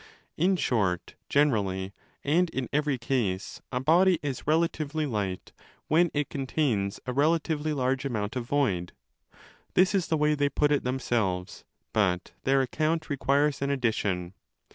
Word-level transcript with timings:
In 0.35 0.55
short, 0.55 1.13
generally 1.29 1.93
and 2.23 2.49
in 2.49 2.67
every 2.73 2.93
19 2.95 3.07
case 3.07 3.61
a 3.71 3.79
body 3.79 4.17
is 4.23 4.47
relatively 4.47 5.05
light 5.05 5.51
when 5.89 6.09
it 6.11 6.27
contains 6.27 6.99
a 7.05 7.13
relatively 7.13 7.71
large 7.71 8.03
amount 8.03 8.35
of 8.35 8.43
void. 8.45 8.93
This 9.75 9.93
is 9.93 10.07
the 10.07 10.17
way 10.17 10.33
they 10.33 10.49
put 10.49 10.71
it 10.71 10.83
them 10.83 10.97
selves, 10.97 11.65
but 11.93 12.31
their 12.45 12.63
account 12.63 13.11
requires 13.11 13.61
an 13.61 13.69
addition. 13.69 14.33